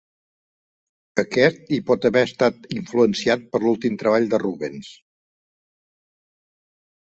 [1.23, 4.93] Aquest hi pot haver estat influenciat per l'últim treball de Rubens.